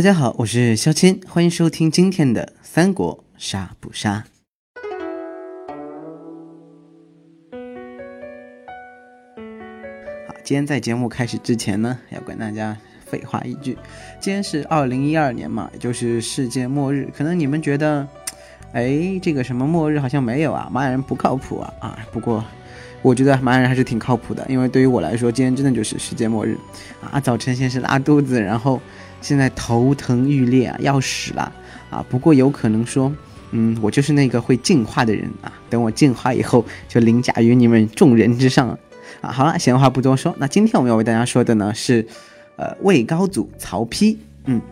[0.00, 4.24] 大家好，我是肖谦，欢迎收听今天的《三国杀不杀》。
[10.26, 12.74] 好，今天在节目开始之前呢，要跟大家
[13.04, 13.76] 废话一句，
[14.18, 17.06] 今天是二零一二年嘛，也就是世界末日。
[17.14, 18.08] 可能你们觉得，
[18.72, 21.98] 哎，这个什么末日好像没有啊，玛雅人不靠谱啊啊！
[22.10, 22.42] 不过，
[23.02, 26.56] 我觉得玛雅人还是挺靠谱的，因为对于我来说，今天真的就是世界末日
[27.02, 27.20] 啊！
[27.20, 28.80] 早晨先是拉肚子，然后
[29.20, 31.52] 现在头疼欲裂啊，要死了
[31.90, 32.04] 啊！
[32.08, 33.12] 不过有可能说，
[33.50, 38.76] 嗯，我就是那个会进化的人啊，等我进化以后，就凌驾于你们众人之上。
[39.20, 42.06] 啊，好了，闲话不多说，那今天我们要为大家说的呢是，
[42.56, 44.62] 呃，魏高祖曹丕，嗯，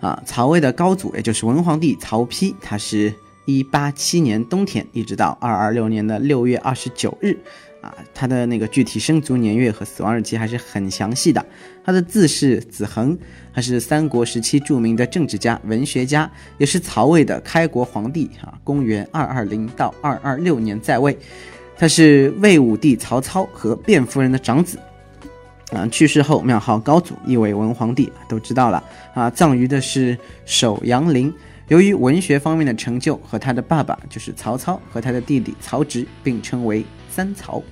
[0.00, 3.12] 啊，曹魏的高祖，也就是文皇帝曹丕，他是
[3.44, 7.36] 一八七年冬天一直到二二六年的六月二十九日，
[7.80, 11.44] 啊，他的那个具体生卒年月和死亡日期还是很详细的。
[11.84, 13.18] 他的字是子恒，
[13.52, 18.52] 他是三国时期著名的政治家、文学家，也是曹魏的开国皇帝啊。
[18.62, 21.16] 公元二二零到二二六年在位。
[21.78, 24.78] 他是魏武帝曹操和卞夫人的长子，
[25.72, 28.84] 啊，去世后庙号高祖，意为文皇帝，都知道了
[29.14, 29.30] 啊。
[29.30, 31.32] 葬于的是首阳陵。
[31.68, 37.62] 由于文学方面的成就，和他的爸爸就是曹操和他的弟弟曹植并称为三曹。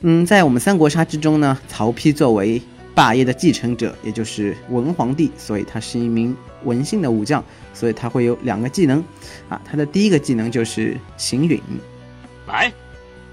[0.00, 2.62] 嗯，在我们三国杀之中呢，曹丕作为
[2.94, 9.02] 霸业的继承者，也就是文皇帝，所以他是一名文姓的武将，所以他会有两个技能，
[9.48, 11.60] 啊，他的第一个技能就是行允，
[12.46, 12.72] 来。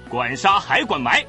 [0.08, 1.26] 管杀还管埋，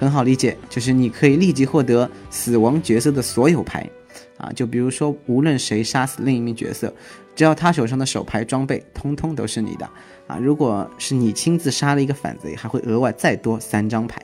[0.00, 3.88] 很好理解，就是你可以立即获得死亡角色的所有牌，
[4.36, 6.92] 啊，就比如说无论谁杀死另一名角色，
[7.34, 9.88] 只要他手上的手牌装备通通都是你的，
[10.26, 14.22] 啊，如果是你亲自杀了一个反贼，还会额外再多三张牌，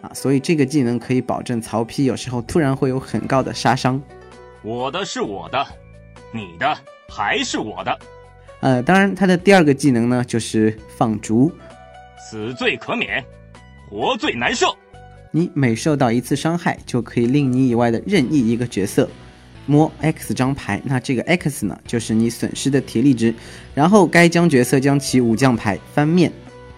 [0.00, 4.00] 啊，所以这个技能可以保证曹丕有时候突然会有很高的杀伤。
[4.62, 5.66] 我的是我的，
[6.32, 6.76] 你的
[7.08, 7.98] 还是我的，
[8.60, 11.50] 呃，当然他的第二个技能呢就是放逐。
[12.30, 13.24] 死罪可免，
[13.88, 14.74] 活罪难赦。
[15.32, 19.08] 你每受到一次伤害，就可以令你以外的任意一个角色
[19.70, 20.82] 摸 X 张牌。
[20.84, 23.32] 那这个 X 呢，就是你损失的体力值。
[23.72, 26.32] 然后该将角色将其武将牌翻面，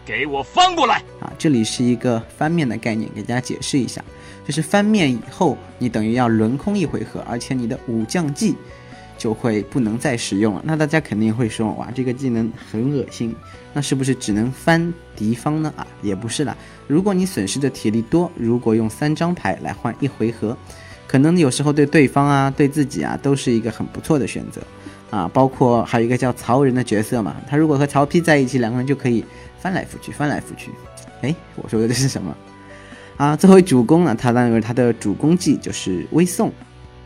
[0.04, 1.32] 给我翻过来啊！
[1.38, 4.04] 这里是一个翻面的概念，给大家解释一下，
[4.46, 8.54] 就是翻面以后，你等于要轮空一回合，而且你的武将技。
[9.18, 10.62] 就会不能再使用了。
[10.64, 13.32] 那大家肯定会说，哇，这个技能很恶心。
[13.72, 15.72] 那是不是只能翻敌方呢？
[15.76, 16.56] 啊，也不是啦。
[16.88, 20.58] 如果你损失的体力多，如果用三张牌来换一回合，
[21.12, 24.62] 可能有时候对对方啊，对自己啊，都是一个很不错的选择
[25.10, 25.30] 啊。
[25.30, 29.22] 包括还有一个叫曹仁的角色嘛，他如果和曹丕在一起，两个人就可以
[29.60, 30.70] 翻来覆去，翻来覆去。
[31.20, 32.34] 哎，我说的这是什么？
[33.18, 36.50] 啊，作为主公呢，他当然他的主攻技就是微送，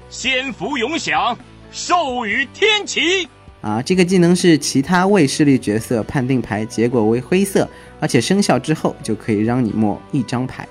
[0.09, 1.37] 仙福永享。
[1.73, 3.29] 授予天齐
[3.61, 3.83] 啊！
[3.83, 7.69] 这个技能是其他卫势力角色判定牌结果为灰色，
[7.99, 10.67] 而且生效之后就可以让你摸一张牌。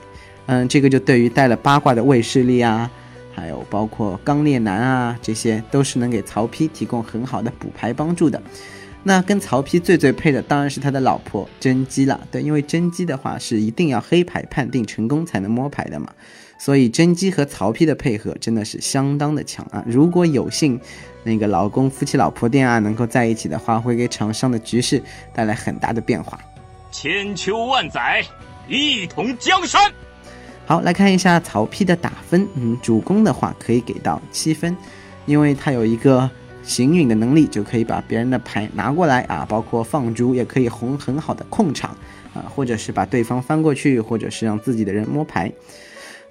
[0.46, 2.90] 嗯，这个就对于带了八卦的卫势力啊，
[3.36, 8.42] 还有包括刚烈男啊，这些都是能给曹丕提供很好的补牌帮助的。
[9.04, 12.20] 那跟曹丕最最配的当然是他的老婆甄姬了。
[12.32, 16.12] 对，因为甄姬的话是一定要黑牌判定成功才能摸牌的嘛。
[16.58, 19.84] 所以甄姬和曹丕的配合真的是相当的强啊！
[19.86, 20.80] 如果有幸，
[21.24, 25.04] 那个老公夫妻老婆店啊能够在一起的话，会给场上的局势
[25.34, 26.40] 带来很大的变化。
[26.92, 28.24] 千秋万载，
[28.70, 29.92] 一统江山。
[30.68, 32.48] 好，来看一下曹丕的打分。
[32.56, 34.76] 嗯，主攻的话可以给到七分，
[35.28, 36.28] 因为他有一个
[36.64, 41.92] 行允的能力，就可以把别人的牌拿过来啊，包括放逐也可以红很好的控场
[42.34, 45.52] 啊，或者是把对方翻过去，或者是让自己的人摸牌。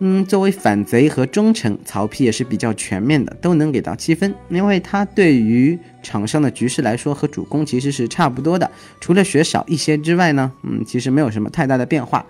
[0.01, 8.69] 嗯，作为反贼和忠臣，曹丕也是比较全面的，都能给到七分，因为他对于场上的局势来说和主攻其实是差不多的，
[9.01, 12.27] 除了血少一些之外呢，嗯，其实没有什么太大的变化。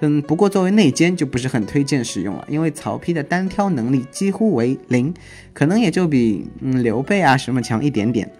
[0.00, 5.12] 嗯，不过作为内奸就不是很推荐使用了，因为曹丕的单挑能力几乎为零，
[5.52, 8.30] 可能也就比嗯刘备啊什么强一点点。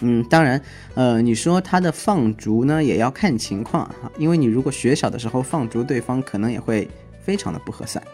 [0.00, 0.60] 嗯，当然，
[0.94, 6.88] 呃，你说他的放逐呢，也要看情况哈，因为你如果血少的时候放逐对方，可能也会。
[7.24, 8.04] 非常的不合算。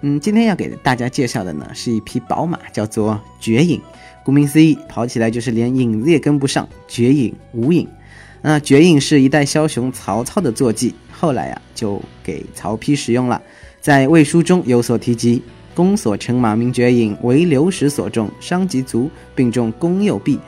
[0.00, 3.80] 嗯，今天要给大家介绍的呢是一匹宝马，叫做绝影。
[4.24, 7.86] 顾名思义，跑起来就是连影子也跟不上，绝影无影。
[8.42, 13.40] 那绝影是一代枭雄曹操的坐骑，后来啊就给曹丕使用了。
[13.80, 15.42] 在魏书中有所提及
[15.74, 20.38] ：“公所乘马名绝影，为流矢所中，伤及足，并中弓右臂。”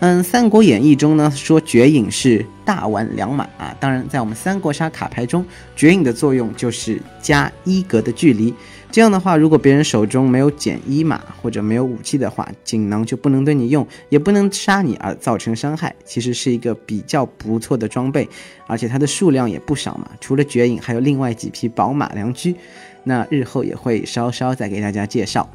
[0.00, 3.76] 嗯，《三国演义》中呢说绝影是大宛良马啊。
[3.80, 8.54] 当然，在我们三国杀卡牌中，绝影的作用就是加一格的距离，
[8.90, 15.94] 这样的话，如果别人手中没有减一码或者没有武器的话，锦囊就不能对你用，也不能杀你而造成伤害。
[16.04, 18.28] 其实是一个比较不错的装备，
[18.66, 20.10] 而且它的数量也不少嘛。
[20.20, 22.56] 除了绝影，还有另外几匹宝马良驹，
[23.04, 25.48] 那日后也会稍稍再给大家介绍。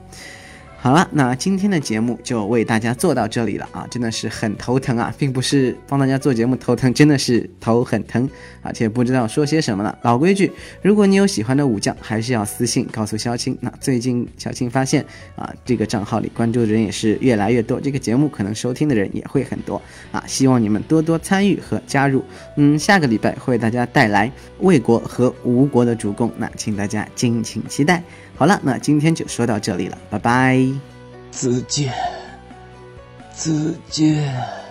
[0.83, 8.30] 好了，那今天的节目就为大家做到这里了啊，真的是很头疼啊，并不是帮大家做节目头疼，真的是头很疼，
[8.62, 9.97] 而且不知道说些什么了。
[10.01, 10.51] 老规矩，
[10.81, 13.57] 如果你有喜欢的武将，还是要私信告诉小青。
[13.62, 15.06] 那最近小青发现
[15.38, 19.81] 啊，这个账号里关注的人也是越来越多，这个节目可能收听的人也会很多
[20.12, 22.21] 啊，希望你们多多参与和加入。
[22.57, 24.29] 嗯，下个礼拜会为大家带来
[24.59, 28.03] 魏国和吴国的主攻，那请大家敬请期待。
[28.35, 30.59] 好了，那今天就说到这里了，拜拜。
[31.31, 31.94] 再见，
[33.35, 33.51] 再
[33.89, 34.62] 见。